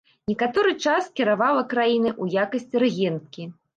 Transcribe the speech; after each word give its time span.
Некаторы 0.29 0.71
час 0.85 1.09
кіравала 1.21 1.61
краінай 1.73 2.17
у 2.25 2.27
якасці 2.45 2.83
рэгенткі. 2.85 3.47